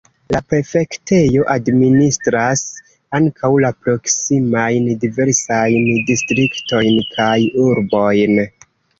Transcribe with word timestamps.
La 0.33 0.39
prefektejo 0.51 1.43
administras 1.55 2.63
ankaŭ 3.17 3.51
la 3.65 3.69
proksimajn 3.87 4.87
diversajn 5.03 5.85
distriktojn 6.07 6.97
kaj 7.19 7.37
urbojn. 7.67 8.41